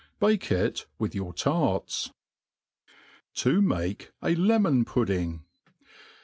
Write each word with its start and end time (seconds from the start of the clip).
Bake* 0.19 0.51
it 0.51 0.87
with 0.97 1.13
your 1.13 1.31
tarts. 1.31 2.09
To 3.35 3.61
make 3.61 4.09
a 4.23 4.33
Lemetf 4.35 4.87
Pudding. 4.87 5.43